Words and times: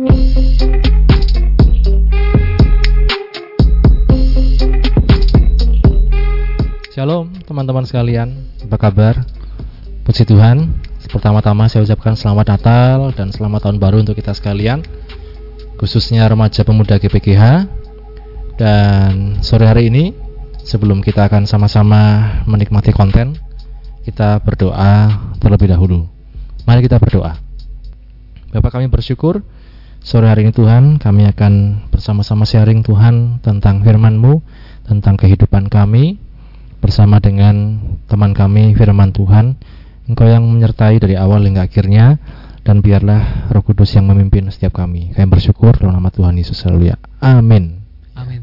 Shalom 0.00 0.16
teman-teman 7.44 7.84
sekalian, 7.84 8.32
apa 8.64 8.80
kabar? 8.80 9.20
Puji 10.08 10.24
Tuhan, 10.24 10.72
pertama-tama 11.04 11.68
saya 11.68 11.84
ucapkan 11.84 12.16
selamat 12.16 12.46
Natal 12.48 13.12
dan 13.12 13.28
selamat 13.28 13.68
tahun 13.68 13.76
baru 13.76 14.00
untuk 14.00 14.16
kita 14.16 14.32
sekalian 14.32 14.80
Khususnya 15.76 16.24
remaja 16.32 16.64
pemuda 16.64 16.96
GPGH 16.96 17.68
Dan 18.56 19.36
sore 19.44 19.68
hari 19.68 19.92
ini, 19.92 20.16
sebelum 20.64 21.04
kita 21.04 21.28
akan 21.28 21.44
sama-sama 21.44 22.24
menikmati 22.48 22.96
konten 22.96 23.36
Kita 24.08 24.40
berdoa 24.40 25.12
terlebih 25.36 25.68
dahulu. 25.68 26.08
Mari 26.64 26.88
kita 26.88 26.96
berdoa. 26.96 27.36
Bapak 28.48 28.80
kami 28.80 28.88
bersyukur 28.88 29.44
Sore 30.00 30.26
hari 30.26 30.48
ini 30.48 30.52
Tuhan, 30.56 30.96
kami 30.96 31.28
akan 31.28 31.86
bersama-sama 31.92 32.48
sharing 32.48 32.80
Tuhan 32.80 33.44
tentang 33.44 33.84
firman-Mu, 33.84 34.40
tentang 34.88 35.14
kehidupan 35.20 35.68
kami, 35.68 36.16
bersama 36.80 37.20
dengan 37.20 37.78
teman 38.08 38.32
kami 38.32 38.72
firman 38.72 39.12
Tuhan 39.12 39.60
Engkau 40.10 40.26
yang 40.26 40.42
menyertai 40.42 40.98
dari 40.98 41.14
awal 41.14 41.46
hingga 41.46 41.70
akhirnya 41.70 42.18
dan 42.66 42.82
biarlah 42.82 43.46
Roh 43.54 43.62
Kudus 43.62 43.94
yang 43.94 44.10
memimpin 44.10 44.50
setiap 44.50 44.74
kami. 44.74 45.14
Kami 45.14 45.28
bersyukur 45.30 45.78
dalam 45.78 45.94
nama 45.94 46.10
Tuhan 46.10 46.34
Yesus 46.34 46.58
Haleluya. 46.66 46.98
Amin. 47.22 47.78
Amin. 48.18 48.42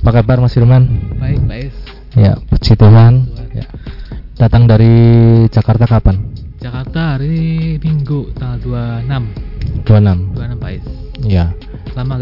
Apa 0.00 0.24
kabar 0.24 0.40
Mas 0.40 0.56
Firman? 0.56 0.88
Baik, 1.20 1.44
baik. 1.44 1.70
Ya, 2.16 2.40
puji 2.40 2.72
Tuhan. 2.72 3.28
Ya. 3.52 3.68
Datang 4.40 4.64
dari 4.64 4.96
Jakarta 5.52 5.84
kapan? 5.84 6.17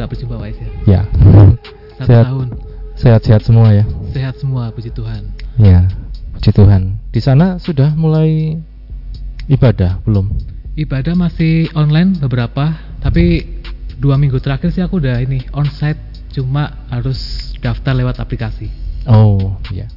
Nggak 0.07 0.23
berjumpa 0.23 0.37
Pak 0.39 0.49
Is 0.49 0.59
ya. 0.63 0.71
Ya. 0.87 1.03
Satu 1.99 2.07
Sehat. 2.07 2.25
tahun. 2.31 2.49
Sehat-sehat 2.95 3.43
semua 3.43 3.69
ya. 3.75 3.83
Sehat 4.15 4.35
semua, 4.39 4.71
puji 4.71 4.95
Tuhan. 4.95 5.35
Ya. 5.59 5.91
Puji 6.31 6.51
Tuhan. 6.55 7.03
Di 7.11 7.19
sana 7.19 7.59
sudah 7.59 7.91
mulai 7.93 8.55
ibadah 9.51 9.99
belum? 10.07 10.31
Ibadah 10.79 11.19
masih 11.19 11.75
online 11.75 12.23
beberapa, 12.23 12.71
tapi 13.03 13.59
dua 13.99 14.15
minggu 14.15 14.39
terakhir 14.39 14.71
sih 14.71 14.79
aku 14.79 15.03
udah 15.03 15.19
ini 15.19 15.43
onsite, 15.51 15.99
cuma 16.31 16.87
harus 16.87 17.19
daftar 17.59 17.99
lewat 17.99 18.23
aplikasi. 18.23 18.71
Oh, 19.11 19.59
ya. 19.75 19.91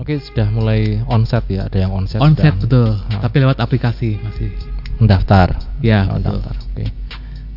Oke, 0.00 0.16
sudah 0.16 0.48
mulai 0.48 1.04
onset 1.12 1.44
ya, 1.52 1.68
ada 1.68 1.76
yang 1.76 1.92
onset. 1.92 2.24
Onsite 2.24 2.40
sedang 2.40 2.56
betul, 2.56 2.88
Ah. 3.12 3.20
tapi 3.20 3.36
lewat 3.36 3.60
aplikasi 3.60 4.16
masih. 4.16 4.48
mendaftar. 4.96 5.60
Ya, 5.84 6.08
Oh, 6.08 6.16
mendaftar. 6.16 6.54
Oke. 6.72 6.88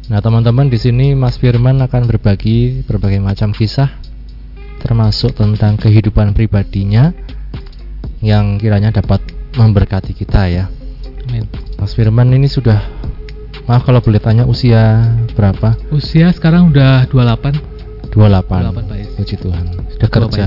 Nah, 0.05 0.21
teman-teman 0.21 0.69
di 0.69 0.77
sini 0.77 1.17
Mas 1.17 1.41
Firman 1.41 1.81
akan 1.81 2.05
berbagi 2.05 2.85
berbagai 2.85 3.17
macam 3.17 3.49
kisah 3.49 3.89
termasuk 4.77 5.33
tentang 5.33 5.81
kehidupan 5.81 6.37
pribadinya 6.37 7.09
yang 8.21 8.61
kiranya 8.61 8.93
dapat 8.93 9.17
memberkati 9.57 10.13
kita 10.13 10.45
ya. 10.45 10.65
Amin. 11.25 11.49
Mas 11.81 11.97
Firman 11.97 12.29
ini 12.29 12.45
sudah 12.45 12.77
Maaf 13.65 13.81
kalau 13.81 13.97
boleh 13.97 14.21
tanya 14.21 14.45
usia 14.45 15.09
berapa? 15.33 15.73
Usia 15.89 16.29
sekarang 16.29 16.69
udah 16.69 17.09
28. 17.09 18.13
28. 18.13 18.13
28, 18.13 18.13
Pak. 18.13 18.85
Puji 19.17 19.35
Tuhan. 19.41 19.65
Sudah 19.89 20.09
kerja. 20.13 20.45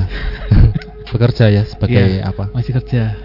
Bekerja 1.10 1.44
ya 1.50 1.62
sebagai 1.66 1.98
Iya, 2.22 2.30
apa? 2.30 2.46
Masih 2.54 2.78
kerja. 2.78 3.18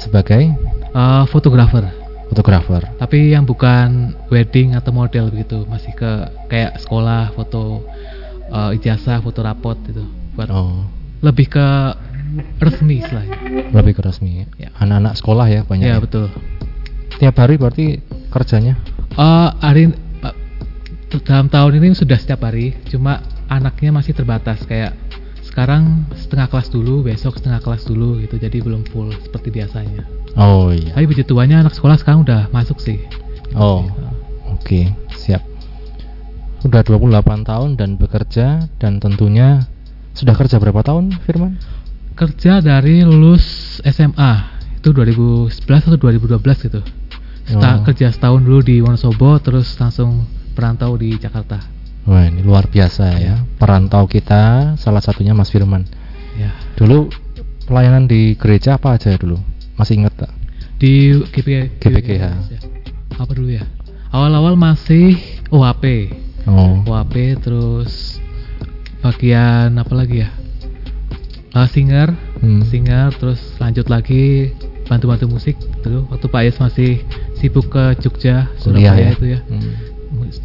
Sebagai 0.00 0.48
Eh, 0.94 1.24
fotografer. 1.28 2.03
Fotografer. 2.34 2.82
tapi 2.98 3.30
yang 3.30 3.46
bukan 3.46 4.18
wedding 4.28 4.74
atau 4.74 4.90
model 4.90 5.30
begitu 5.30 5.62
masih 5.70 5.94
ke 5.94 6.10
kayak 6.50 6.82
sekolah 6.82 7.30
foto 7.32 7.86
eh, 8.50 8.76
ijazah 8.76 9.22
foto 9.22 9.40
rapot 9.46 9.78
gitu 9.86 10.02
buat 10.34 10.50
Oh, 10.50 10.82
lebih 11.22 11.46
ke 11.46 11.66
resmi 12.58 12.98
istilahnya 12.98 13.38
lebih 13.70 13.94
ke 13.94 14.02
resmi. 14.02 14.42
Ya. 14.58 14.74
Anak-anak 14.82 15.14
sekolah 15.14 15.46
ya 15.46 15.60
banyak. 15.62 15.86
ya 15.86 15.96
ya? 15.96 16.02
betul 16.02 16.26
Tiap 17.14 17.38
hari 17.38 17.54
berarti 17.54 18.02
kerjanya? 18.34 18.74
Eh, 19.14 19.50
hari 19.62 19.94
eh, 19.94 20.36
dalam 21.22 21.46
tahun 21.46 21.78
ini 21.78 21.94
sudah 21.94 22.18
setiap 22.18 22.42
hari 22.42 22.74
cuma 22.90 23.22
anaknya 23.46 23.94
masih 23.94 24.16
terbatas 24.16 24.58
kayak 24.66 25.03
sekarang 25.44 25.82
setengah 26.14 26.48
kelas 26.48 26.68
dulu 26.68 27.02
besok 27.02 27.36
setengah 27.36 27.60
kelas 27.60 27.84
dulu 27.84 28.18
gitu 28.18 28.36
jadi 28.36 28.58
belum 28.58 28.82
full 28.86 29.12
seperti 29.14 29.48
biasanya 29.50 30.02
Oh 30.34 30.68
iya. 30.68 30.90
tapi 30.92 31.06
puji 31.06 31.22
tuanya 31.22 31.60
anak 31.60 31.72
sekolah 31.72 31.94
sekarang 31.94 32.22
udah 32.22 32.48
masuk 32.50 32.78
sih 32.78 32.98
Oh, 33.52 33.86
oke, 34.50 34.80
siap. 35.14 35.38
Sudah 36.58 36.80
28 36.80 37.06
tahun 37.44 37.76
dan 37.76 37.94
bekerja 37.94 38.66
dan 38.74 38.98
tentunya 38.98 39.62
sudah 40.10 40.34
kerja 40.34 40.58
berapa 40.58 40.82
tahun, 40.82 41.14
Firman? 41.22 41.54
kerja 42.14 42.58
dari 42.58 43.02
lulus 43.02 43.44
SMA 43.80 44.32
itu 44.74 44.90
2011 44.90 45.54
atau 45.84 45.98
2012 46.00 46.34
gitu. 46.62 46.82
Seta- 47.44 47.78
Oh. 47.78 47.84
Kerja 47.84 48.08
setahun 48.08 48.40
dulu 48.40 48.58
di 48.60 48.78
Wonosobo 48.78 49.38
terus 49.38 49.70
langsung 49.76 50.26
perantau 50.50 50.94
di 50.94 51.14
Jakarta. 51.14 51.62
Wah, 52.04 52.28
ini 52.28 52.44
luar 52.44 52.68
biasa 52.68 53.16
ya. 53.16 53.40
Perantau 53.56 54.04
kita 54.04 54.74
salah 54.76 55.00
satunya 55.00 55.32
Mas 55.32 55.48
Firman. 55.48 55.88
Ya. 56.36 56.52
Dulu 56.76 57.08
pelayanan 57.64 58.04
di 58.04 58.36
gereja 58.36 58.76
apa 58.76 58.94
aja 58.94 59.16
dulu? 59.16 59.40
Masih 59.74 59.98
inget 59.98 60.12
tak? 60.14 60.30
Di 60.76 61.16
GP, 61.32 61.80
GPGH. 61.80 62.24
ya. 62.52 62.60
Apa 63.16 63.32
dulu 63.32 63.48
ya? 63.50 63.64
Awal-awal 64.12 64.54
masih 64.54 65.16
OAP. 65.48 66.12
Oh. 66.44 66.84
OAP 66.84 67.40
terus 67.40 68.20
bagian 69.00 69.72
apa 69.74 69.92
lagi 69.92 70.22
ya? 70.22 70.30
Eh, 71.54 71.68
singer, 71.70 72.12
Hmm. 72.42 72.60
singer 72.66 73.14
terus 73.16 73.40
lanjut 73.56 73.86
lagi 73.88 74.52
bantu-bantu 74.84 75.24
musik 75.30 75.56
dulu 75.80 76.04
waktu 76.12 76.26
Pak 76.28 76.42
Yes 76.44 76.60
masih 76.60 77.00
sibuk 77.34 77.72
ke 77.72 77.96
Jogja, 77.96 78.52
Surabaya 78.60 78.92
ya. 79.00 79.10
itu 79.14 79.26
ya. 79.32 79.40
Hmm. 79.48 79.72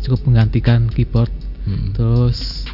cukup 0.02 0.26
menggantikan 0.26 0.88
keyboard 0.88 1.30
Hmm. 1.70 1.94
terus 1.94 2.66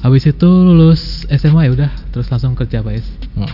habis 0.00 0.24
itu 0.24 0.42
lulus 0.46 1.22
SMA 1.28 1.62
ya 1.62 1.72
udah 1.72 1.90
terus 2.10 2.26
langsung 2.26 2.52
kerja 2.52 2.80
Pak 2.80 2.94
Is 2.94 3.06
Hmm. 3.32 3.46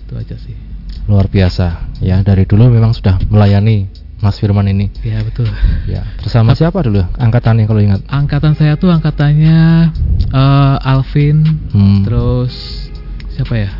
itu 0.00 0.14
aja 0.14 0.36
sih 0.36 0.56
Luar 1.04 1.24
biasa 1.24 1.88
ya. 1.98 2.20
Dari 2.20 2.44
dulu 2.44 2.68
memang 2.68 2.92
sudah 2.92 3.16
melayani 3.24 3.88
Mas 4.18 4.36
Firman 4.36 4.66
ini. 4.66 4.92
ya 5.00 5.20
betul 5.22 5.48
Ya. 5.84 6.04
Bersama 6.18 6.52
siapa 6.52 6.80
dulu 6.80 7.00
angkatannya 7.14 7.64
kalau 7.64 7.78
ingat? 7.78 8.00
angkatan 8.04 8.52
saya 8.52 8.74
tuh 8.74 8.88
angkatannya 8.88 9.88
eh, 10.26 10.76
Alvin 10.82 11.44
Hmm. 11.70 12.04
terus 12.04 12.52
siapa 13.30 13.56
ya 13.58 13.70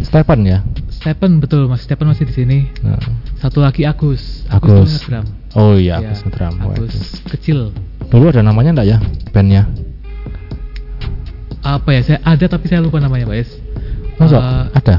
Stephen 0.00 0.40
ya. 0.42 0.58
Stephen 0.90 1.36
betul 1.36 1.64
mas 1.66 1.80
Stephen 1.80 2.08
masih 2.08 2.24
di 2.24 2.34
sini 2.34 2.58
Nah. 2.80 2.96
satu 3.36 3.60
lagi 3.60 3.84
Agus 3.84 4.48
Agus. 4.48 5.04
ngegram. 5.04 5.26
Oh 5.54 5.76
iya, 5.76 6.00
Ya, 6.00 6.16
Agus. 6.16 6.24
Wah, 6.58 6.72
Agus 6.72 6.96
kecil 7.28 7.76
Dulu 8.04 8.24
ada 8.26 8.40
namanya 8.40 8.72
enggak 8.72 8.88
ya 8.88 8.98
bandnya? 9.30 9.68
Apa 11.64 11.88
ya 11.90 12.00
saya 12.04 12.18
ada 12.22 12.44
tapi 12.46 12.68
saya 12.68 12.78
lupa 12.78 13.00
namanya 13.00 13.24
Pak 13.26 13.38
Is 13.38 13.50
Masa 14.14 14.36
Eh, 14.36 14.64
ada? 14.74 14.96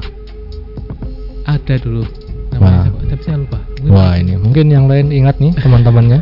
ada 1.45 1.73
dulu 1.77 2.03
namanya 2.51 2.89
tapi 3.05 3.21
saya 3.21 3.37
lupa 3.37 3.59
Mungkin- 3.77 3.93
Wah 3.93 4.13
ini 4.17 4.33
mungkin 4.35 4.65
yang 4.67 4.89
lain 4.89 5.13
ingat 5.13 5.37
nih 5.37 5.53
teman-temannya. 5.53 6.17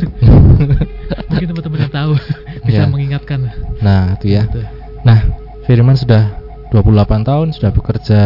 mungkin 1.32 1.46
teman-teman 1.48 1.78
yang 1.80 1.94
tahu 1.94 2.12
bisa 2.66 2.76
Ya. 2.76 2.84
mengingatkan 2.84 3.40
nah 3.80 4.12
itu 4.12 4.28
ya. 4.30 4.44
Nah 5.00 5.24
Firman 5.64 5.96
sudah 5.96 6.28
28 6.68 6.84
tahun 7.24 7.48
sudah 7.50 7.70
bekerja 7.72 8.20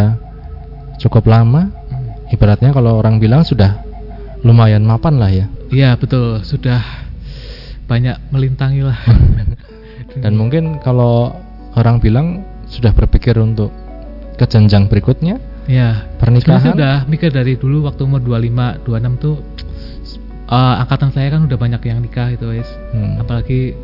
cukup 0.99 1.31
lama. 1.31 1.71
Hmm. 1.71 2.19
Ibaratnya 2.29 2.75
kalau 2.75 2.99
orang 2.99 3.23
bilang 3.23 3.47
sudah 3.47 3.79
lumayan 4.43 4.83
mapan 4.83 5.17
lah 5.17 5.31
ya. 5.31 5.47
Iya 5.69 5.95
betul 5.95 6.43
sudah 6.43 6.83
banyak 7.87 8.19
melintangi 8.29 8.83
lah 8.83 8.99
Dan 10.23 10.35
mungkin 10.35 10.83
kalau 10.83 11.31
orang 11.79 11.97
bilang 11.99 12.27
sudah 12.67 12.91
berpikir 12.91 13.39
untuk 13.39 13.71
ke 14.35 14.45
jenjang 14.45 14.87
berikutnya 14.87 15.39
ya 15.65 16.07
pernikahan. 16.17 16.61
Sebenarnya 16.63 16.75
sudah 16.75 16.95
mikir 17.07 17.31
dari 17.31 17.55
dulu 17.55 17.87
waktu 17.87 18.03
umur 18.03 18.21
25 18.21 18.85
26 18.87 19.25
tuh 19.25 19.37
eh, 20.49 20.75
angkatan 20.81 21.11
saya 21.11 21.29
kan 21.31 21.41
udah 21.45 21.57
banyak 21.57 21.83
yang 21.85 21.99
nikah 22.01 22.29
itu 22.29 22.45
guys 22.45 22.71
Hmm. 22.91 23.21
apalagi 23.21 23.77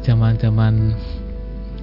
zaman-zaman 0.00 0.92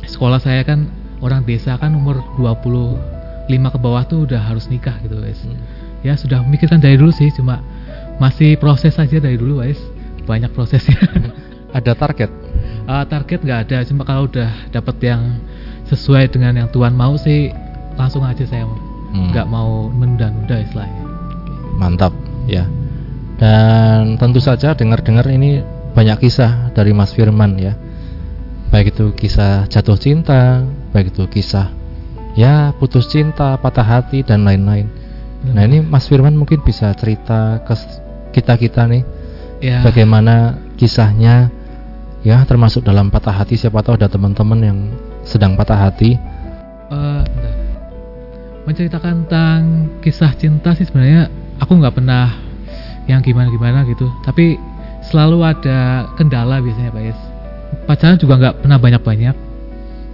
sekolah 0.05 0.37
saya 0.37 0.61
kan 0.61 0.85
orang 1.19 1.41
desa 1.43 1.73
kan 1.75 1.93
umur 1.93 2.21
25 2.37 3.49
ke 3.49 3.79
bawah 3.79 4.03
tuh 4.05 4.25
udah 4.25 4.41
harus 4.41 4.67
nikah 4.67 4.93
gitu 5.01 5.17
guys 5.17 5.39
Hmm. 5.41 5.57
ya 6.01 6.13
sudah 6.13 6.41
memikirkan 6.41 6.77
dari 6.77 6.95
dulu 6.95 7.09
sih 7.09 7.29
cuma 7.31 7.61
masih 8.17 8.57
proses 8.57 8.93
aja 8.95 9.17
dari 9.17 9.37
dulu 9.37 9.61
guys 9.61 9.79
banyak 10.25 10.51
prosesnya 10.51 10.97
Ada 11.67 11.93
target. 11.93 12.31
Uh, 12.87 13.03
target 13.03 13.43
nggak 13.43 13.59
ada 13.67 13.77
cuma 13.83 14.01
kalau 14.01 14.25
udah 14.25 14.49
dapet 14.71 14.95
yang 15.03 15.35
sesuai 15.87 16.31
dengan 16.31 16.53
yang 16.55 16.69
Tuhan 16.69 16.93
mau 16.93 17.15
sih 17.15 17.51
langsung 17.95 18.23
aja 18.23 18.43
saya 18.45 18.67
Hmm. 19.07 19.31
nggak 19.31 19.47
mau 19.47 19.87
menunda-nunda 19.87 20.59
istilahnya 20.67 21.03
Mantap 21.79 22.11
ya. 22.43 22.67
Dan 23.39 24.19
tentu 24.19 24.43
saja 24.43 24.75
dengar-dengar 24.75 25.23
ini 25.31 25.63
banyak 25.95 26.27
kisah 26.27 26.75
dari 26.75 26.91
Mas 26.91 27.15
Firman 27.15 27.55
ya. 27.55 27.73
baik 28.67 28.91
itu 28.91 29.15
kisah 29.15 29.63
jatuh 29.71 29.95
cinta 29.95 30.59
baik 30.91 31.15
itu 31.15 31.23
kisah 31.31 31.71
ya 32.35 32.75
putus 32.75 33.07
cinta 33.07 33.55
patah 33.55 33.87
hati 33.87 34.27
dan 34.27 34.43
lain-lain 34.43 34.91
nah 35.55 35.63
ini 35.63 35.79
Mas 35.79 36.11
Firman 36.11 36.35
mungkin 36.35 36.59
bisa 36.59 36.91
cerita 36.91 37.63
ke 37.63 37.73
kita 38.35 38.59
kita 38.59 38.83
nih 38.91 39.07
ya 39.63 39.87
bagaimana 39.87 40.59
kisahnya 40.75 41.47
ya 42.27 42.43
termasuk 42.43 42.83
dalam 42.83 43.07
patah 43.07 43.31
hati 43.31 43.55
siapa 43.55 43.79
tahu 43.79 43.95
ada 43.95 44.11
teman-teman 44.11 44.59
yang 44.59 44.77
sedang 45.27 45.59
patah 45.59 45.75
hati. 45.75 46.15
Bentar. 46.88 47.53
menceritakan 48.68 49.24
tentang 49.24 49.59
kisah 50.03 50.35
cinta 50.35 50.75
sih 50.75 50.83
sebenarnya 50.83 51.31
aku 51.56 51.79
nggak 51.79 51.95
pernah 51.95 52.35
yang 53.07 53.24
gimana-gimana 53.24 53.88
gitu. 53.88 54.12
Tapi 54.27 54.59
selalu 55.07 55.39
ada 55.44 56.12
kendala 56.19 56.59
biasanya 56.59 56.91
Pak 56.91 57.03
Yes. 57.03 57.19
Pacaran 57.88 58.19
juga 58.19 58.35
nggak 58.35 58.56
pernah 58.63 58.77
banyak-banyak. 58.79 59.35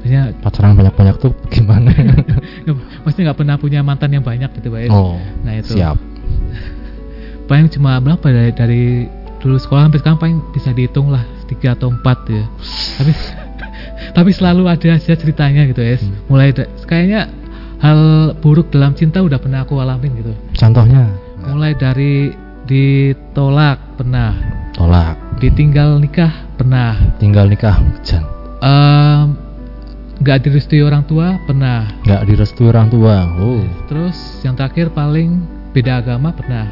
Biasanya 0.05 0.23
pacaran 0.41 0.77
banyak-banyak 0.77 1.15
tuh 1.17 1.33
gimana? 1.49 1.89
Maksudnya 3.05 3.33
nggak 3.33 3.39
pernah 3.41 3.55
punya 3.57 3.81
mantan 3.81 4.13
yang 4.13 4.21
banyak 4.21 4.49
gitu 4.61 4.69
Pak 4.69 4.81
Yes. 4.85 4.93
Oh 4.93 5.17
nah 5.41 5.53
itu. 5.57 5.73
siap. 5.73 5.97
Paling 7.49 7.73
cuma 7.73 7.97
berapa 7.99 8.23
dari, 8.29 8.51
dari 8.53 8.83
dulu 9.41 9.57
sekolah 9.59 9.89
sampai 9.89 9.99
sekarang 9.99 10.19
paling 10.21 10.37
bisa 10.55 10.71
dihitung 10.71 11.11
lah 11.11 11.25
tiga 11.51 11.75
atau 11.75 11.91
empat 11.91 12.17
ya. 12.29 12.45
Tapi 13.01 13.11
tapi 14.11 14.29
selalu 14.29 14.67
ada 14.67 14.87
aja 14.91 15.15
ceritanya 15.15 15.63
gitu 15.63 15.79
ya 15.79 15.95
Hmm. 15.95 16.11
mulai 16.27 16.51
da- 16.51 16.67
kayaknya 16.83 17.31
hal 17.79 17.99
buruk 18.37 18.67
dalam 18.69 18.91
cinta 18.91 19.19
udah 19.19 19.35
pernah 19.37 19.63
aku 19.63 19.75
alamin 19.75 20.11
gitu. 20.15 20.31
Contohnya? 20.53 21.07
Mulai 21.43 21.75
dari 21.75 22.31
ditolak 22.63 23.99
pernah. 23.99 24.31
Tolak. 24.71 25.19
Ditinggal 25.37 25.99
nikah 25.99 26.31
pernah. 26.55 26.95
Tinggal 27.19 27.45
nikah 27.45 27.75
hujan. 27.75 28.23
Em, 28.63 29.35
nggak 30.17 30.39
direstui 30.41 30.79
orang 30.79 31.03
tua 31.03 31.35
pernah. 31.43 31.91
Nggak 32.07 32.21
direstui 32.23 32.65
orang 32.65 32.87
tua 32.87 33.27
oh 33.35 33.67
terus 33.85 34.15
yang 34.41 34.55
terakhir 34.55 34.87
paling 34.89 35.43
beda 35.71 35.99
agama 35.99 36.31
pernah. 36.31 36.71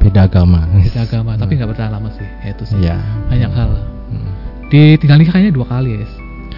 Beda 0.00 0.24
agama. 0.24 0.64
Beda 0.72 1.04
agama 1.04 1.36
tapi 1.36 1.52
nggak 1.54 1.68
bertahan 1.68 1.92
lama 1.92 2.08
sih 2.16 2.24
ya 2.40 2.50
itu 2.50 2.64
sih. 2.64 2.76
Iya. 2.80 2.96
banyak 3.28 3.52
hal. 3.52 3.70
Hmm. 4.06 4.30
ditinggal 4.66 5.18
nikah 5.18 5.34
kayaknya 5.34 5.52
dua 5.52 5.66
kali 5.68 6.00
ya 6.00 6.06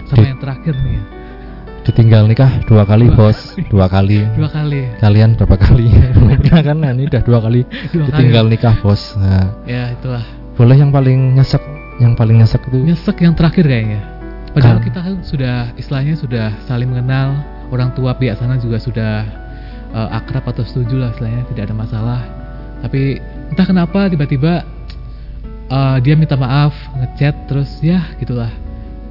sama 0.09 0.19
Di- 0.19 0.29
yang 0.29 0.41
terakhir 0.41 0.73
nih 0.75 0.93
ya. 0.93 1.03
ditinggal 1.79 2.23
nikah 2.25 2.51
dua 2.69 2.83
kali 2.85 3.09
Dua 3.09 3.17
bos. 3.31 3.39
dua 3.65 3.85
kali. 3.87 4.21
Dua 4.37 4.49
kali 4.49 4.81
kalian 4.99 5.33
berapa 5.33 5.55
kali? 5.57 5.87
Pernah 6.13 6.61
kan 6.61 6.77
nah, 6.77 6.91
ini 6.91 7.07
udah 7.07 7.21
dua 7.23 7.39
kali 7.39 7.61
Dua 7.65 8.05
kali. 8.05 8.09
ditinggal 8.13 8.45
nikah 8.45 8.75
bos. 8.79 9.01
Nah, 9.15 9.57
ya 9.65 9.93
itulah. 9.93 10.21
Boleh 10.53 10.75
yang 10.75 10.91
paling 10.91 11.33
nyesek 11.33 11.63
yang 11.97 12.13
paling 12.13 12.37
nyesek 12.37 12.61
itu? 12.67 12.77
Nyesek 12.83 13.17
yang 13.19 13.33
terakhir 13.33 13.63
kayaknya. 13.63 14.01
Padahal 14.49 14.77
Kan. 14.77 14.85
kita 14.85 14.99
kan 14.99 15.15
sudah 15.21 15.55
istilahnya 15.75 16.13
sudah 16.13 16.45
saling 16.65 16.89
mengenal. 16.89 17.37
Orang 17.69 17.93
tua 17.93 18.13
pihak 18.13 18.33
sana 18.35 18.57
juga 18.57 18.77
sudah 18.77 19.25
eh, 19.89 20.09
akrab 20.11 20.45
atau 20.45 20.61
setuju 20.61 20.97
lah 20.97 21.09
istilahnya 21.09 21.45
tidak 21.47 21.69
ada 21.69 21.75
masalah. 21.75 22.21
Tapi 22.81 23.17
entah 23.49 23.65
kenapa 23.65 24.09
tiba-tiba 24.09 24.61
eh, 25.65 25.97
dia 26.01 26.13
minta 26.13 26.33
maaf 26.33 26.73
ngechat 26.93 27.45
terus 27.45 27.69
ya 27.79 28.03
gitulah 28.17 28.49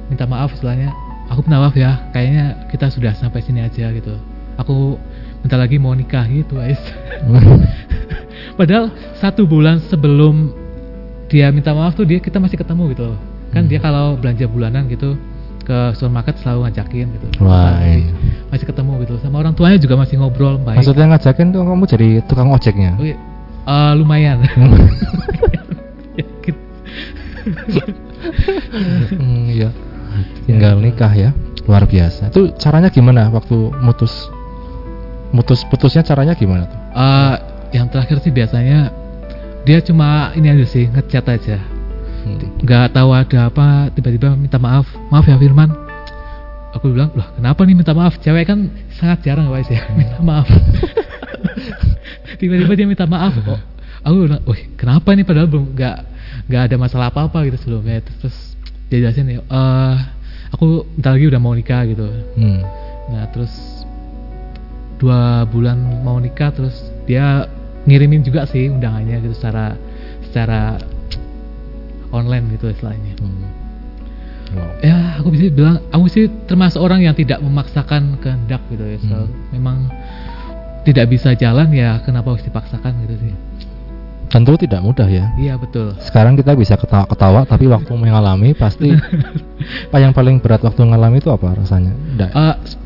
minta 0.09 0.25
maaf 0.25 0.51
istilahnya 0.51 0.89
aku 1.29 1.45
minta 1.45 1.57
maaf 1.61 1.73
ya 1.73 2.09
kayaknya 2.11 2.67
kita 2.67 2.89
sudah 2.89 3.13
sampai 3.15 3.39
sini 3.41 3.61
aja 3.61 3.89
gitu 3.89 4.17
aku 4.57 4.97
minta 5.39 5.55
lagi 5.55 5.77
mau 5.77 5.93
nikah 5.93 6.25
gitu 6.27 6.57
guys 6.57 6.81
Padahal 8.59 8.91
satu 9.15 9.47
bulan 9.47 9.79
sebelum 9.87 10.51
dia 11.31 11.47
minta 11.47 11.71
maaf 11.71 11.95
tuh 11.95 12.03
dia 12.03 12.19
kita 12.19 12.43
masih 12.43 12.59
ketemu 12.59 12.91
gitu 12.91 13.03
loh. 13.07 13.19
Kan 13.55 13.63
Hmm. 13.63 13.71
dia 13.71 13.79
kalau 13.79 14.19
belanja 14.19 14.51
bulanan 14.51 14.83
gitu 14.91 15.15
ke 15.63 15.95
supermarket 15.95 16.35
selalu 16.43 16.67
ngajakin 16.67 17.07
gitu. 17.07 17.27
Wah, 17.39 17.79
masih, 17.79 18.03
iya. 18.03 18.11
masih 18.51 18.65
ketemu 18.67 18.91
gitu. 19.07 19.13
Sama 19.23 19.39
orang 19.39 19.55
tuanya 19.55 19.79
juga 19.79 19.95
masih 19.95 20.19
ngobrol 20.19 20.59
baik. 20.59 20.83
maksudnya 20.83 21.07
ngajakin 21.07 21.47
tuh 21.55 21.61
kamu 21.63 21.83
jadi 21.87 22.09
tukang 22.27 22.51
ojeknya 22.51 22.91
Oh, 22.99 23.05
iya. 23.07 23.15
Eh, 23.63 23.91
lumayan. 23.95 24.37
Ya, 26.19 26.25
gitu. 26.43 26.59
Hmm, 29.15 29.47
iya 29.47 29.69
tinggal 30.47 30.79
nikah 30.79 31.11
ya. 31.13 31.29
Luar 31.69 31.85
biasa. 31.85 32.33
Itu 32.33 32.55
caranya 32.57 32.89
gimana 32.89 33.29
waktu 33.29 33.55
mutus? 33.83 34.11
Mutus 35.29 35.61
putusnya 35.69 36.01
caranya 36.01 36.33
gimana 36.33 36.65
tuh? 36.65 36.79
Eh, 36.97 37.35
yang 37.77 37.85
terakhir 37.93 38.17
sih 38.25 38.33
biasanya 38.33 38.89
dia 39.67 39.79
cuma 39.85 40.33
ini 40.33 40.49
aja 40.49 40.65
sih 40.65 40.89
ngechat 40.89 41.25
aja. 41.29 41.57
Hmm. 42.19 42.35
nggak 42.59 42.99
tahu 42.99 43.15
ada 43.15 43.47
apa 43.47 43.93
tiba-tiba 43.95 44.35
minta 44.35 44.59
maaf. 44.59 44.89
Maaf 45.13 45.25
ya 45.29 45.39
Firman. 45.39 45.71
Aku 46.75 46.93
bilang 46.93 47.09
loh 47.15 47.25
kenapa 47.37 47.63
nih 47.65 47.75
minta 47.77 47.93
maaf? 47.95 48.19
Cewek 48.21 48.45
kan 48.45 48.69
sangat 48.97 49.25
jarang 49.25 49.49
guys 49.49 49.69
ya 49.71 49.85
minta 49.99 50.19
maaf. 50.19 50.49
Tiba-tiba 52.39 52.73
dia 52.75 52.87
minta 52.89 53.05
maaf. 53.07 53.33
Kok 53.39 53.61
aku 54.03 54.15
bilang 54.27 54.41
wih 54.47 54.61
kenapa 54.75 55.15
nih 55.15 55.23
padahal 55.27 55.47
belum 55.47 55.75
nggak 55.75 55.97
nggak 56.49 56.61
ada 56.71 56.75
masalah 56.75 57.05
apa 57.13 57.29
apa 57.31 57.45
gitu 57.47 57.57
sebelumnya. 57.61 58.03
Terus 58.03 58.35
dia 58.89 58.97
jelasin 58.99 59.29
ya 59.29 59.41
"Eh, 59.41 59.95
aku 60.49 60.65
bentar 60.93 61.13
lagi 61.13 61.25
udah 61.25 61.37
mau 61.37 61.53
nikah 61.53 61.85
gitu 61.85 62.09
Hmm. 62.35 62.61
nah 63.09 63.25
terus 63.29 63.53
dua 64.97 65.45
bulan 65.45 65.77
mau 66.03 66.17
nikah 66.17 66.51
terus 66.51 66.75
dia 67.05 67.47
ngirimin 67.85 68.21
juga 68.21 68.43
sih 68.43 68.67
undangannya 68.67 69.23
gitu 69.23 69.33
secara 69.33 69.73
secara 70.25 70.75
online 72.11 72.53
gitu 72.53 72.69
istilahnya 72.69 73.13
Hmm. 73.17 73.45
Wow. 74.49 74.69
ya 74.81 74.97
aku 75.21 75.29
bisa 75.29 75.53
bilang 75.53 75.77
aku 75.89 76.09
sih 76.09 76.25
termasuk 76.49 76.81
orang 76.81 77.05
yang 77.05 77.13
tidak 77.13 77.37
memaksakan 77.37 78.17
kehendak 78.17 78.65
gitu 78.67 78.81
ya 78.81 78.97
so, 78.99 79.13
Hmm. 79.15 79.29
memang 79.53 79.77
tidak 80.81 81.05
bisa 81.07 81.37
jalan 81.37 81.69
ya 81.69 82.01
kenapa 82.01 82.33
harus 82.33 82.41
dipaksakan 82.41 82.97
gitu 83.05 83.15
sih 83.21 83.33
tentu 84.29 84.53
tidak 84.55 84.79
mudah 84.79 85.05
ya 85.05 85.33
iya 85.35 85.57
betul 85.57 85.97
sekarang 85.99 86.33
kita 86.33 86.53
bisa 86.53 86.73
ketawa-ketawa 86.73 87.43
tapi 87.43 87.65
waktu 87.65 87.89
mengalami 87.91 88.53
pasti 88.53 88.93
apa 89.89 89.97
yang 89.97 90.13
paling 90.13 90.37
berat 90.37 90.61
waktu 90.61 90.79
mengalami 90.79 91.17
itu 91.17 91.27
apa 91.27 91.51
rasanya 91.51 91.93
Nggak. 92.15 92.31
S- 92.63 92.77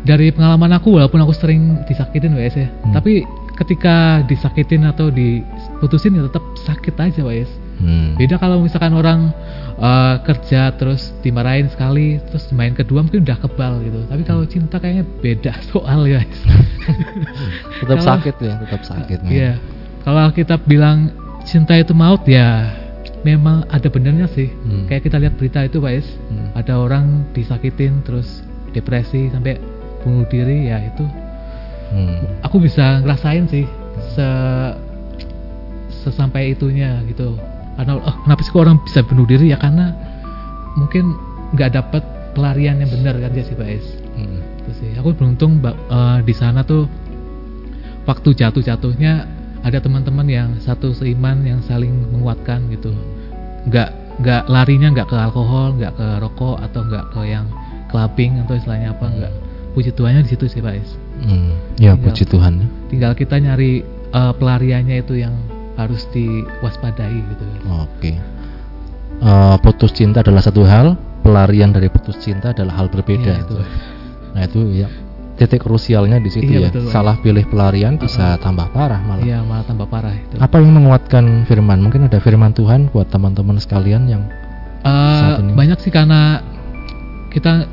dari 0.00 0.32
pengalaman 0.32 0.72
aku 0.72 0.96
walaupun 0.96 1.20
aku 1.20 1.30
sering 1.30 1.84
disakitin 1.84 2.34
WS 2.34 2.56
ya 2.56 2.68
Hmm. 2.80 2.92
tapi 2.92 3.22
ketika 3.54 4.24
disakitin 4.24 4.82
atau 4.84 5.12
diputusin 5.12 6.16
ya 6.16 6.24
tetap 6.24 6.42
sakit 6.58 6.94
aja 6.96 7.22
WS 7.22 7.50
Hmm. 7.80 8.12
Beda 8.12 8.36
kalau 8.36 8.60
misalkan 8.60 8.92
orang 8.92 9.32
eh, 9.80 10.14
kerja 10.20 10.68
terus 10.76 11.16
dimarahin 11.24 11.64
sekali, 11.66 12.20
terus 12.20 12.44
main 12.52 12.76
kedua 12.76 13.00
mungkin 13.00 13.24
udah 13.24 13.40
kebal 13.40 13.80
gitu. 13.80 14.04
Tapi 14.04 14.20
kalau 14.22 14.44
cinta 14.44 14.76
kayaknya 14.76 15.08
beda 15.16 15.56
soal 15.72 16.04
guys. 16.04 16.28
tetap 17.80 17.96
Kalau- 17.96 18.04
sakit 18.04 18.34
ya 18.36 18.54
tetap 18.60 18.82
sakit 18.84 19.18
Iya. 19.24 19.52
Kalau 20.00 20.32
kita 20.32 20.56
bilang 20.62 21.12
cinta 21.44 21.76
itu 21.76 21.92
maut 21.92 22.24
ya 22.24 22.72
memang 23.20 23.68
ada 23.68 23.88
benernya 23.88 24.26
sih. 24.32 24.48
Hmm. 24.48 24.88
Kayak 24.88 25.02
kita 25.08 25.16
lihat 25.20 25.34
berita 25.36 25.60
itu 25.62 25.78
guys, 25.78 26.06
Hmm. 26.28 26.56
ada 26.56 26.80
orang 26.80 27.28
disakitin 27.32 28.00
terus 28.00 28.40
depresi 28.72 29.28
sampai 29.28 29.60
bunuh 30.00 30.24
diri 30.26 30.70
ya 30.70 30.80
itu 30.80 31.04
Hmm. 31.90 32.22
aku 32.40 32.62
bisa 32.62 33.02
ngerasain 33.02 33.50
sih 33.50 33.66
se 34.14 34.28
sesampai 35.90 36.54
itunya 36.54 37.02
gitu 37.04 37.34
karena 37.74 37.98
oh, 37.98 38.16
kenapa 38.24 38.40
sih 38.40 38.54
kok 38.54 38.62
orang 38.62 38.78
bisa 38.86 39.02
bunuh 39.02 39.26
diri 39.26 39.50
ya 39.52 39.58
karena 39.58 39.92
mungkin 40.78 41.12
nggak 41.52 41.70
dapat 41.74 42.02
pelarian 42.32 42.78
yang 42.78 42.88
benar 42.88 43.18
kan 43.18 43.34
dia 43.34 43.42
sih 43.42 43.58
Pak 43.58 43.68
Es 43.68 43.86
Hmm. 44.14 44.38
itu 44.62 44.70
sih 44.78 44.90
aku 44.96 45.12
beruntung 45.12 45.58
Mbak, 45.58 45.76
eh, 45.76 46.18
di 46.22 46.34
sana 46.34 46.62
tuh 46.62 46.86
waktu 48.06 48.38
jatuh-jatuhnya 48.38 49.12
ada 49.60 49.78
teman-teman 49.78 50.24
yang 50.24 50.48
satu 50.56 50.90
seiman 50.90 51.42
yang 51.42 51.60
saling 51.60 51.92
menguatkan 52.08 52.64
gitu 52.68 52.92
nggak 53.66 53.92
nggak 54.18 54.42
larinya 54.46 54.88
nggak 54.90 55.06
ke 55.06 55.16
alkohol 55.16 55.74
nggak 55.74 55.92
ke 55.94 56.06
rokok 56.18 56.56
atau 56.60 56.80
nggak 56.82 57.04
ke 57.10 57.20
yang 57.26 57.46
clubbing 57.88 58.40
atau 58.40 58.54
istilahnya 58.54 58.90
apa 58.90 59.06
nggak 59.06 59.32
puji 59.70 59.90
Tuhannya 59.90 60.24
di 60.24 60.30
situ 60.30 60.44
sih 60.46 60.60
Pak 60.60 60.74
Es 60.74 60.90
Hmm. 61.20 61.52
ya 61.76 61.92
Tinggal- 61.92 62.00
puji 62.02 62.24
Tuhan 62.24 62.52
ya. 62.56 62.66
tinggal 62.88 63.12
kita 63.12 63.36
nyari 63.36 63.84
eh, 64.10 64.32
pelariannya 64.34 64.96
itu 64.98 65.20
yang 65.20 65.36
harus 65.76 66.08
diwaspadai 66.10 67.12
gitu 67.14 67.44
Oke. 67.78 68.16
Eh, 69.20 69.56
putus 69.60 69.92
cinta 69.92 70.18
adalah 70.18 70.40
satu 70.40 70.64
hal, 70.64 70.96
pelarian 71.20 71.70
dari 71.70 71.86
putus 71.86 72.16
cinta 72.18 72.50
adalah 72.50 72.72
hal 72.74 72.88
berbeda. 72.88 73.20
Iya, 73.30 73.44
itu. 73.44 73.54
Nah 74.32 74.42
itu 74.42 74.60
ya 74.74 74.88
titik 75.40 75.64
krusialnya 75.64 76.20
di 76.20 76.28
situ 76.28 76.44
Iya, 76.46 76.60
ya. 76.60 76.70
betul. 76.70 76.92
Salah 76.92 77.16
pilih 77.16 77.42
pelarian 77.44 77.96
bisa 77.96 78.36
tambah 78.36 78.68
parah 78.70 79.00
malah. 79.00 79.24
iya 79.24 79.40
malah 79.40 79.64
tambah 79.64 79.88
parah 79.88 80.12
itu 80.12 80.36
Apa 80.36 80.60
yang 80.60 80.76
menguatkan 80.76 81.24
firman? 81.44 81.80
Mungkin 81.80 82.04
ada 82.04 82.20
firman 82.20 82.52
Tuhan 82.52 82.92
buat 82.92 83.08
teman-teman 83.08 83.56
sekalian 83.56 84.04
yang 84.04 84.22
saat 84.82 85.40
ini? 85.40 85.52
banyak 85.52 85.78
sih 85.78 85.88
karena 85.88 86.40
kita 87.28 87.64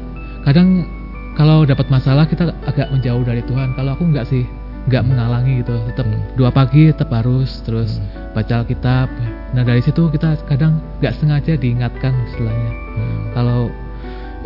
kadang 0.44 0.88
kalau 1.34 1.64
dapat 1.64 1.88
masalah 1.88 2.24
kita 2.24 2.56
agak 2.64 2.88
menjauh 2.90 3.22
dari 3.22 3.40
Tuhan 3.42 3.72
kalau 3.74 3.94
aku 3.94 4.04
nggak 4.06 4.26
sih 4.26 4.44
nggak 4.88 5.04
menghalangi 5.04 5.60
gitu 5.62 5.76
tetap 5.86 6.04
Hmm. 6.04 6.20
dua 6.36 6.48
pagi 6.50 6.88
tetap 6.88 7.12
harus 7.12 7.60
terus 7.62 8.00
Hmm. 8.00 8.32
baca 8.34 8.54
Alkitab 8.58 9.08
nah 9.52 9.64
dari 9.64 9.80
situ 9.80 10.08
kita 10.08 10.36
kadang 10.46 10.80
nggak 10.98 11.16
sengaja 11.16 11.56
diingatkan 11.56 12.12
istilahnya 12.26 12.72
hmm, 12.94 13.18
kalau 13.34 13.68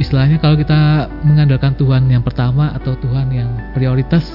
istilahnya 0.02 0.38
kalau 0.38 0.54
kita 0.56 0.80
mengandalkan 1.22 1.72
Tuhan 1.74 2.06
yang 2.06 2.20
pertama 2.20 2.74
atau 2.74 2.98
Tuhan 2.98 3.30
yang 3.30 3.46
prioritas 3.72 4.26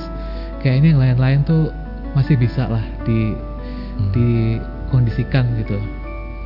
kayaknya 0.58 0.94
yang 0.94 1.00
lain-lain 1.00 1.40
tuh 1.42 1.74
masih 2.12 2.34
bisa 2.34 2.66
lah 2.66 2.84
di 3.02 3.34
Hmm. 3.96 4.12
dikondisikan 4.12 5.56
gitu 5.56 5.80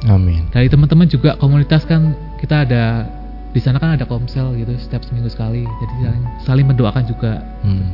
Amin. 0.07 0.47
dari 0.49 0.67
teman-teman 0.67 1.05
juga 1.05 1.35
komunitas 1.35 1.83
kan 1.83 2.15
kita 2.39 2.63
ada 2.63 3.11
di 3.51 3.59
sana 3.59 3.77
kan 3.77 3.93
ada 3.93 4.07
komsel 4.07 4.55
gitu 4.55 4.71
setiap 4.79 5.03
seminggu 5.03 5.27
sekali 5.27 5.67
jadi 5.67 5.95
saling 6.01 6.25
saling 6.41 6.67
mendoakan 6.67 7.05
juga 7.05 7.43
Hmm. 7.61 7.91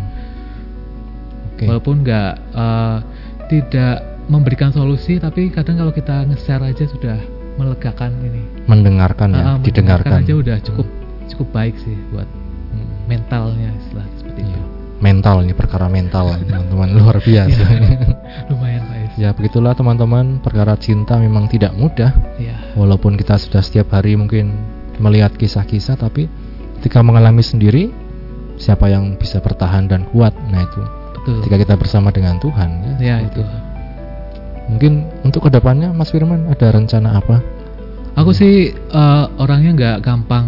Oke. 1.50 1.64
walaupun 1.64 2.04
nggak 2.04 2.32
eh, 2.54 2.98
tidak 3.48 3.96
memberikan 4.26 4.68
solusi 4.70 5.16
tapi 5.16 5.48
kadang 5.48 5.78
kalau 5.78 5.90
kita 5.90 6.26
nge-share 6.26 6.60
aja 6.62 6.84
sudah 6.84 7.16
melegakan 7.56 8.12
ini 8.20 8.44
Mendengarkan 8.66 9.32
ya, 9.32 9.40
Ah, 9.40 9.48
ah, 9.48 9.58
didengarkan. 9.58 10.20
aja 10.20 10.34
udah 10.34 10.60
cukup 10.60 10.84
cukup 11.28 11.48
baik 11.52 11.74
sih 11.80 11.96
buat 12.10 12.28
Hmm. 12.66 13.06
mentalnya 13.06 13.70
istilah 13.78 14.04
seperti 14.18 14.42
itu 14.42 14.50
Iya. 14.52 14.62
Mental 14.96 15.44
ini 15.44 15.52
perkara 15.52 15.86
mental 15.86 16.40
teman-teman 16.40 16.88
luar 16.92 17.20
biasa. 17.20 17.62
Lumayan 18.50 18.82
Pak 18.88 18.96
ya 19.16 19.30
begitulah 19.32 19.72
teman-teman 19.72 20.40
perkara 20.40 20.72
cinta 20.76 21.16
memang 21.16 21.46
tidak 21.46 21.72
mudah. 21.72 22.12
Iya. 22.36 22.56
Walaupun 22.74 23.14
kita 23.16 23.36
sudah 23.36 23.60
setiap 23.60 23.92
hari 23.92 24.16
mungkin 24.16 24.56
melihat 24.96 25.36
kisah-kisah 25.36 26.00
tapi 26.00 26.26
ketika 26.80 27.04
mengalami 27.04 27.44
sendiri 27.44 27.92
siapa 28.56 28.88
yang 28.88 29.14
bisa 29.16 29.38
bertahan 29.40 29.84
dan 29.84 30.08
kuat. 30.10 30.32
Nah 30.48 30.64
itu 30.64 30.82
betul 31.16 31.34
ketika 31.44 31.56
kita 31.60 31.74
bersama 31.76 32.08
dengan 32.08 32.40
Tuhan 32.40 32.96
ya. 32.98 33.16
ya 33.16 33.16
itu 33.24 33.40
Mungkin 34.66 35.22
untuk 35.22 35.46
ke 35.46 35.50
depannya 35.54 35.94
Mas 35.94 36.10
Firman 36.10 36.50
ada 36.50 36.72
rencana 36.74 37.20
apa? 37.20 37.38
aku 38.16 38.32
sih 38.32 38.72
eh, 38.72 39.24
orangnya 39.36 39.70
nggak 39.76 39.96
gampang 40.00 40.46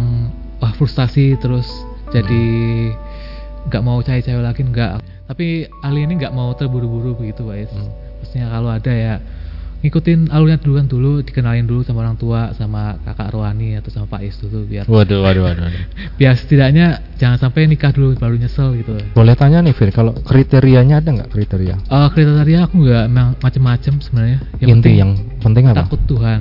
wah 0.59 0.71
frustasi 0.71 1.35
terus 1.35 1.67
jadi 2.09 2.43
nggak 3.65 3.83
mau 3.83 3.99
cair-cair 3.99 4.39
lagi 4.39 4.61
nggak 4.61 4.99
tapi 5.25 5.45
ahli 5.79 6.03
ini 6.03 6.17
nggak 6.17 6.31
mau 6.31 6.51
terburu-buru 6.51 7.15
begitu 7.15 7.43
Pak 7.43 7.57
Is 7.57 7.71
Hmm. 7.71 7.91
maksudnya 8.19 8.47
kalau 8.49 8.69
ada 8.69 8.91
ya 8.91 9.15
ngikutin 9.79 10.27
alurnya 10.27 10.59
duluan 10.59 10.83
dulu 10.85 11.23
dikenalin 11.23 11.63
dulu 11.63 11.81
sama 11.81 12.03
orang 12.03 12.19
tua 12.19 12.51
sama 12.51 12.99
kakak 12.99 13.31
Rohani 13.31 13.79
atau 13.79 13.87
sama 13.87 14.09
Pak 14.09 14.21
Is 14.21 14.35
dulu 14.35 14.65
biar 14.65 14.83
Waduh, 14.83 15.23
waduh, 15.23 15.43
waduh. 15.45 15.63
waduh. 15.69 15.83
biar 16.17 16.35
setidaknya 16.35 16.87
jangan 17.15 17.39
sampai 17.39 17.63
nikah 17.63 17.89
dulu 17.89 18.11
baru 18.13 18.35
nyesel 18.35 18.75
gitu 18.75 18.99
Boleh 19.13 19.33
tanya 19.33 19.61
nih 19.61 19.71
Fir, 19.71 19.87
kalau 19.89 20.11
kriterianya 20.17 20.99
ada 20.99 21.09
nggak 21.13 21.29
kriteria? 21.29 21.75
Eh, 21.79 22.07
kriteria 22.11 22.59
aku 22.65 22.75
nggak 22.77 23.05
memang 23.07 23.39
macem-macem 23.39 23.93
sebenarnya 23.99 24.39
yang 24.57 24.67
Inti 24.69 24.73
penting 24.75 24.95
yang 24.97 25.11
penting 25.39 25.63
apa? 25.65 25.85
takut 25.85 26.01
Tuhan 26.05 26.39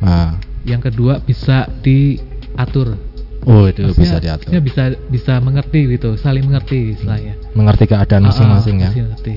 Nah, 0.00 0.32
yang 0.64 0.80
kedua 0.80 1.20
bisa 1.20 1.68
diatur 1.84 2.96
oh 3.46 3.64
itu 3.64 3.80
bisa 3.86 3.94
Maksudnya- 3.94 4.20
diatur. 4.20 4.46
maksudnya 4.50 4.62
bisa 4.62 4.82
bisa 5.08 5.32
mengerti 5.38 5.80
gitu 5.88 6.10
saling 6.16 6.44
mengerti 6.44 6.92
istilahnya 6.92 7.34
Mengerti 7.52 7.84
keadaan 7.86 8.22
Ah, 8.22 8.26
ah, 8.26 8.30
masing-masing 8.30 8.76
ya. 8.78 8.90
mengerti 8.92 9.34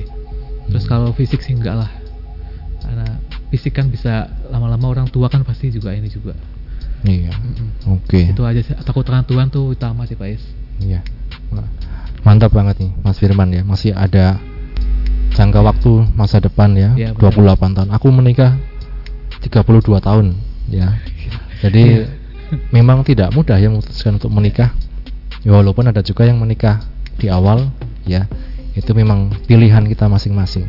terus 0.64 0.84
Hmm. 0.84 0.90
kalau 0.90 1.08
fisik 1.12 1.40
sih 1.40 1.52
enggak 1.52 1.76
lah 1.76 1.90
karena 2.80 3.06
fisik 3.48 3.72
kan 3.72 3.88
bisa 3.88 4.28
lama-lama 4.48 4.86
orang 4.90 5.06
tua 5.06 5.26
kan 5.26 5.40
pasti 5.40 5.68
juga 5.68 5.90
ini 5.90 6.08
juga 6.08 6.32
Iya. 7.02 7.32
Mm-mm. 7.32 8.00
Oke. 8.00 8.28
itu 8.28 8.42
aja 8.42 8.60
sih 8.60 8.72
takut 8.78 9.02
akan 9.02 9.24
Tuhan 9.24 9.48
tuh 9.48 9.70
utama 9.70 10.04
sih 10.04 10.16
Pak 10.16 10.28
Is 10.30 10.44
Iya. 10.78 11.04
Mantap 12.24 12.50
banget 12.50 12.80
nih 12.80 12.90
Mas 12.98 13.16
Firman 13.16 13.52
ya. 13.52 13.60
Masih 13.62 13.92
ada 13.92 14.40
jangka 15.30 15.60
waktu 15.60 15.92
masa 16.14 16.40
depan 16.40 16.72
ya, 16.72 16.96
benar. 16.96 17.12
28 17.20 17.76
tahun. 17.76 17.88
Aku 17.92 18.08
menikah 18.08 18.56
32 19.38 20.00
tahun 20.00 20.32
ya. 20.66 20.96
Jadi 21.60 21.84
Iya. 21.84 22.08
Memang 22.70 23.02
tidak 23.02 23.32
mudah 23.32 23.56
ya 23.56 23.68
memutuskan 23.70 24.16
untuk 24.16 24.30
menikah. 24.32 24.72
Ya, 25.44 25.52
walaupun 25.52 25.84
ada 25.88 26.00
juga 26.00 26.24
yang 26.24 26.40
menikah 26.40 26.80
di 27.20 27.28
awal 27.28 27.68
ya. 28.08 28.26
Itu 28.74 28.90
memang 28.96 29.30
pilihan 29.46 29.86
kita 29.86 30.10
masing-masing. 30.10 30.66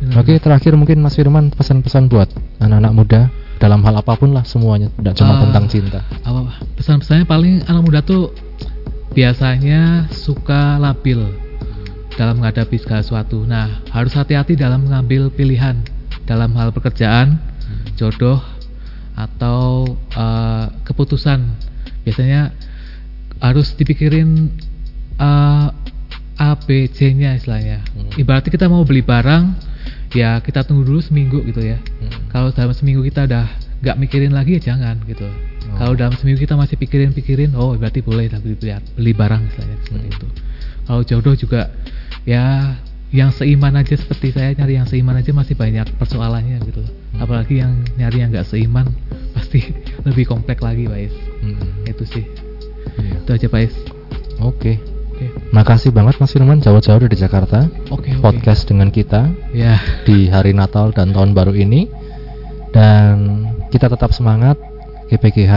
Benar. 0.00 0.26
Oke, 0.26 0.34
terakhir 0.42 0.74
mungkin 0.74 0.98
Mas 0.98 1.14
Firman 1.14 1.54
pesan-pesan 1.54 2.10
buat 2.10 2.26
anak-anak 2.58 2.92
muda 2.92 3.20
dalam 3.62 3.80
hal 3.86 3.94
apa 3.94 4.18
pun 4.18 4.34
lah 4.34 4.42
semuanya, 4.42 4.90
tidak 4.98 5.14
cuma 5.16 5.38
Ah. 5.38 5.40
tentang 5.46 5.64
cinta. 5.70 6.00
apa 6.26 6.58
pesan-pesannya 6.74 7.24
paling 7.24 7.62
anak 7.70 7.82
muda 7.86 8.00
tuh 8.02 8.34
biasanya 9.14 10.10
suka 10.10 10.76
labil 10.82 11.22
dalam 12.18 12.42
menghadapi 12.42 12.76
segala 12.82 13.06
sesuatu. 13.06 13.46
Nah, 13.46 13.86
harus 13.94 14.12
hati-hati 14.18 14.58
dalam 14.58 14.86
mengambil 14.90 15.30
pilihan 15.30 15.78
dalam 16.26 16.50
hal 16.58 16.74
pekerjaan, 16.74 17.38
jodoh, 17.94 18.42
atau 19.14 19.86
eh, 19.94 20.66
keputusan. 20.84 21.40
Biasanya 22.04 22.52
harus 23.40 23.72
dipikirin 23.74 24.50
eh, 25.18 25.68
A, 26.34 26.50
B, 26.58 26.90
C-nya 26.90 27.38
istilahnya. 27.38 27.86
Hmm. 27.94 28.10
Ibaratnya 28.18 28.50
kita 28.50 28.66
mau 28.66 28.82
beli 28.82 29.06
barang, 29.06 29.54
ya 30.18 30.42
kita 30.42 30.66
tunggu 30.66 30.82
dulu 30.82 30.98
seminggu 30.98 31.38
gitu 31.46 31.62
ya. 31.62 31.78
Hmm. 31.78 32.26
Kalau 32.34 32.50
dalam 32.50 32.74
seminggu 32.74 33.06
kita 33.06 33.30
udah 33.30 33.46
nggak 33.84 33.96
mikirin 34.02 34.32
lagi 34.34 34.58
ya 34.58 34.74
jangan 34.74 34.98
gitu. 35.06 35.30
Oh. 35.30 35.76
Kalau 35.78 35.94
dalam 35.94 36.14
seminggu 36.18 36.42
kita 36.42 36.58
masih 36.58 36.74
pikirin-pikirin, 36.74 37.54
oh 37.54 37.78
berarti 37.78 38.02
boleh 38.02 38.26
lah 38.32 38.42
beli, 38.42 38.58
beli, 38.58 38.72
beli 38.98 39.12
barang 39.14 39.42
istilahnya 39.46 39.76
seperti 39.86 40.08
Hmm. 40.10 40.16
itu. 40.18 40.26
Kalau 40.84 41.02
jodoh 41.06 41.34
juga 41.38 41.62
ya 42.26 42.76
yang 43.12 43.30
seiman 43.30 43.74
aja 43.74 43.94
seperti 43.94 44.32
saya 44.32 44.54
nyari 44.54 44.80
yang 44.80 44.88
seiman 44.88 45.14
aja 45.14 45.30
masih 45.30 45.54
banyak 45.54 45.86
persoalannya 45.98 46.58
gitu. 46.64 46.82
Hmm. 46.82 47.20
Apalagi 47.22 47.60
yang 47.62 47.72
nyari 47.94 48.24
yang 48.24 48.30
nggak 48.32 48.48
seiman 48.48 48.90
pasti 49.32 49.70
lebih 50.06 50.24
kompleks 50.26 50.62
lagi, 50.62 50.88
Pak 50.88 50.98
Is. 50.98 51.14
Hmm. 51.42 51.84
Itu 51.84 52.04
sih. 52.06 52.24
Iya. 52.98 53.14
Itu 53.22 53.30
aja, 53.34 53.46
Pak 53.46 53.60
Is. 53.60 53.74
Oke. 54.42 54.80
Oke. 55.14 55.30
Makasih 55.54 55.94
banget 55.94 56.18
Mas 56.18 56.34
Firman 56.34 56.58
jauh-jauh 56.58 56.98
dari 56.98 57.14
Jakarta 57.14 57.70
Oke, 57.94 58.10
oke. 58.10 58.18
podcast 58.18 58.66
dengan 58.66 58.90
kita 58.90 59.30
Ya. 59.54 59.78
di 60.02 60.26
hari 60.26 60.50
Natal 60.50 60.90
dan 60.90 61.14
tahun 61.14 61.38
baru 61.38 61.54
ini 61.54 61.86
dan 62.74 63.46
kita 63.70 63.86
tetap 63.86 64.10
semangat 64.10 64.58
GPGH 65.06 65.54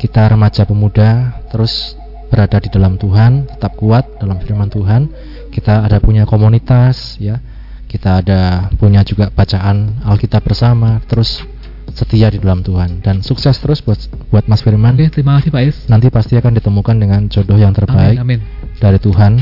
kita 0.00 0.32
remaja 0.32 0.64
pemuda 0.64 1.36
terus 1.52 1.92
berada 2.32 2.56
di 2.56 2.72
dalam 2.72 2.96
Tuhan 2.96 3.52
tetap 3.52 3.76
kuat 3.76 4.08
dalam 4.16 4.40
firman 4.40 4.72
Tuhan 4.72 5.12
kita 5.54 5.86
ada 5.86 6.02
punya 6.02 6.26
komunitas 6.26 7.14
ya 7.16 7.38
kita 7.86 8.18
ada 8.20 8.40
punya 8.74 9.06
juga 9.06 9.30
bacaan 9.30 10.02
Alkitab 10.02 10.42
bersama 10.42 10.98
terus 11.06 11.46
setia 11.94 12.26
di 12.26 12.42
dalam 12.42 12.58
Tuhan 12.58 12.98
dan 12.98 13.22
sukses 13.22 13.54
terus 13.56 13.78
buat 13.78 14.00
buat 14.28 14.50
Mas 14.50 14.66
Firman 14.66 14.98
Oke, 14.98 15.14
terima 15.14 15.38
kasih 15.38 15.54
Pak 15.54 15.62
Is. 15.62 15.76
nanti 15.86 16.10
pasti 16.10 16.34
akan 16.34 16.58
ditemukan 16.58 16.96
dengan 16.98 17.30
jodoh 17.30 17.54
yang 17.54 17.70
terbaik 17.70 18.18
Amin, 18.18 18.42
amin. 18.42 18.76
dari 18.82 18.98
Tuhan 18.98 19.32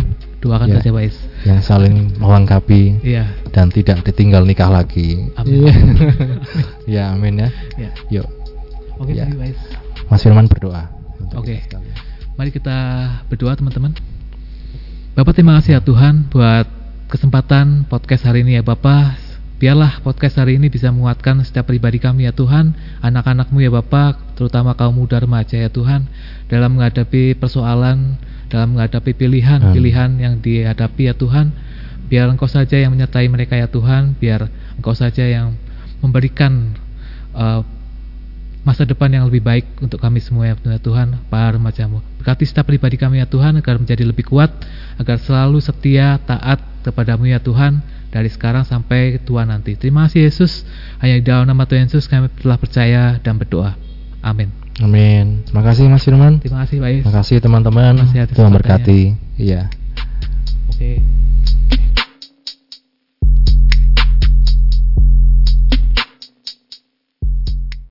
Doakan 0.43 0.69
Ya. 0.69 0.83
saja 0.83 0.91
Pak 0.91 1.05
Is. 1.07 1.17
yang 1.47 1.61
saling 1.63 1.95
melengkapi 2.19 2.99
Iya. 3.01 3.31
dan 3.55 3.71
tidak 3.71 4.03
ditinggal 4.03 4.43
nikah 4.43 4.69
lagi. 4.69 5.31
Amin. 5.39 5.71
Ya, 6.91 7.15
amin 7.15 7.39
ya. 7.39 7.49
Ya. 7.79 7.91
Yuk, 8.11 8.27
Oke, 8.99 9.15
Ya. 9.15 9.25
Pak 9.25 9.49
Is. 9.49 9.59
Mas 10.11 10.19
Firman 10.21 10.51
berdoa. 10.51 10.91
Oke. 11.39 11.63
kita. 11.63 11.79
Mari 12.35 12.51
kita 12.51 12.77
berdoa 13.31 13.55
teman-teman. 13.55 13.95
Bapak 15.13 15.37
terima 15.37 15.61
kasih 15.61 15.77
ya 15.77 15.81
Tuhan 15.85 16.25
buat 16.33 16.65
kesempatan 17.13 17.85
podcast 17.85 18.25
hari 18.25 18.49
ini 18.49 18.57
ya 18.57 18.65
Bapak. 18.65 19.21
Biarlah 19.61 20.01
podcast 20.01 20.41
hari 20.41 20.57
ini 20.57 20.73
bisa 20.73 20.89
menguatkan 20.89 21.37
setiap 21.45 21.69
pribadi 21.69 22.01
kami 22.01 22.25
ya 22.25 22.33
Tuhan, 22.33 22.73
anak-anakmu 23.05 23.61
ya 23.61 23.69
Bapak, 23.69 24.41
terutama 24.41 24.73
kaum 24.73 24.97
muda 24.97 25.21
remaja 25.21 25.61
ya 25.61 25.69
Tuhan, 25.69 26.09
dalam 26.49 26.81
menghadapi 26.81 27.37
persoalan, 27.37 28.17
dalam 28.49 28.73
menghadapi 28.73 29.13
pilihan-pilihan 29.13 30.17
yang 30.17 30.41
dihadapi 30.41 31.05
ya 31.05 31.13
Tuhan. 31.13 31.53
Biar 32.09 32.33
Engkau 32.33 32.49
saja 32.49 32.81
yang 32.81 32.97
menyertai 32.97 33.29
mereka 33.29 33.61
ya 33.61 33.69
Tuhan, 33.69 34.17
biar 34.17 34.49
Engkau 34.81 34.97
saja 34.97 35.29
yang 35.29 35.61
memberikan 36.01 36.73
uh, 37.37 37.61
masa 38.63 38.87
depan 38.87 39.11
yang 39.11 39.27
lebih 39.27 39.43
baik 39.43 39.67
untuk 39.83 39.99
kami 39.99 40.23
semua 40.23 40.47
ya 40.47 40.55
Tuhan, 40.79 41.19
para 41.27 41.55
remajamu. 41.55 41.99
Berkati 42.23 42.47
setiap 42.47 42.71
pribadi 42.71 42.95
kami 42.95 43.19
ya 43.19 43.27
Tuhan 43.27 43.59
agar 43.59 43.79
menjadi 43.79 44.07
lebih 44.07 44.27
kuat, 44.27 44.51
agar 44.99 45.19
selalu 45.19 45.59
setia, 45.59 46.23
taat 46.23 46.63
kepadamu 46.87 47.27
ya 47.27 47.43
Tuhan, 47.43 47.83
dari 48.15 48.31
sekarang 48.31 48.63
sampai 48.63 49.19
tua 49.27 49.43
nanti. 49.43 49.75
Terima 49.75 50.07
kasih 50.07 50.31
Yesus, 50.31 50.63
hanya 51.03 51.19
di 51.19 51.25
dalam 51.27 51.51
nama 51.51 51.67
Tuhan 51.67 51.91
Yesus 51.91 52.07
kami 52.07 52.31
telah 52.39 52.59
percaya 52.61 53.19
dan 53.19 53.35
berdoa. 53.41 53.75
Amin. 54.23 54.55
Amin. 54.81 55.43
Terima 55.45 55.63
kasih 55.67 55.91
Mas 55.91 56.07
Firman. 56.07 56.39
Terima 56.39 56.65
kasih 56.65 56.81
Pak 56.81 56.91
Is. 56.95 57.03
Terima 57.05 57.17
kasih 57.21 57.37
teman-teman. 57.43 57.93
Terima 57.99 58.25
kasih 58.25 58.37
Tuhan 58.39 58.53
berkati. 58.55 59.01
Iya. 59.37 59.69
Oke. 60.71 61.03